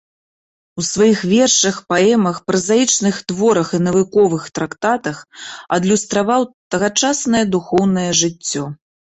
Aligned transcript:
У 0.81 0.83
сваіх 0.91 1.19
вершах, 1.33 1.75
паэмах, 1.93 2.39
празаічных 2.51 3.19
творах 3.33 3.67
і 3.79 3.81
навуковых 3.89 4.49
трактатах 4.57 5.17
адлюстраваў 5.79 6.49
тагачаснае 6.79 7.45
духоўнае 7.59 8.09
жыццё. 8.25 8.63